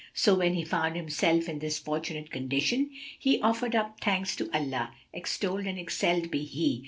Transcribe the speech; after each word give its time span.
So, 0.15 0.33
when 0.33 0.55
he 0.55 0.65
found 0.65 0.95
himself 0.95 1.47
in 1.47 1.59
this 1.59 1.77
fortunate 1.77 2.31
condition, 2.31 2.89
he 3.19 3.39
offered 3.39 3.75
up 3.75 3.99
thanks 3.99 4.35
to 4.37 4.49
Allah 4.51 4.95
(extolled 5.13 5.67
and 5.67 5.77
excelled 5.77 6.31
be 6.31 6.43
He!) 6.43 6.79